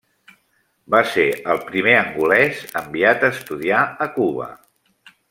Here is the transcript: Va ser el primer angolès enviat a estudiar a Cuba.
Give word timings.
Va 0.93 1.01
ser 1.09 1.25
el 1.53 1.61
primer 1.67 1.93
angolès 1.99 2.63
enviat 2.83 3.27
a 3.29 3.33
estudiar 3.37 3.83
a 4.07 4.13
Cuba. 4.21 4.49